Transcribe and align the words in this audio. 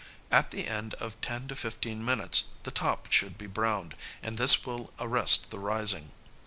At 0.31 0.49
the 0.49 0.65
end 0.67 0.95
of 0.95 1.21
ten 1.21 1.47
to 1.49 1.55
fifteen 1.55 2.03
minutes 2.03 2.45
the 2.63 2.71
top 2.71 3.11
should 3.11 3.37
be 3.37 3.45
browned, 3.45 3.93
and 4.23 4.35
this 4.39 4.65
will 4.65 4.91
arrest 4.99 5.51
the 5.51 5.59
rising. 5.59 6.11